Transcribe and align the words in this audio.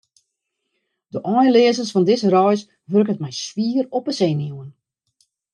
De 1.13 1.19
einleazens 1.33 1.91
fan 1.93 2.07
dizze 2.07 2.29
reis 2.35 2.61
wurket 2.91 3.21
my 3.23 3.31
swier 3.45 3.85
op 3.97 4.03
'e 4.07 4.13
senuwen. 4.19 4.69